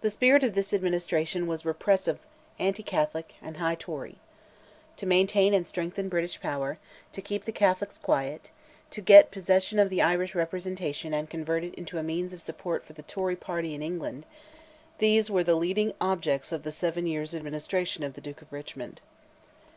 [0.00, 2.18] The spirit of this administration was repressive,
[2.58, 4.16] anti Catholic and high Tory.
[4.96, 6.78] To maintain and strengthen British power,
[7.12, 8.50] to keep the Catholics quiet,
[8.90, 12.84] to get possession of the Irish representation and convert it into a means of support
[12.84, 14.26] for the Tory party in England,
[14.98, 19.00] these were the leading objects of the seven years' administration of the Duke of Richmond.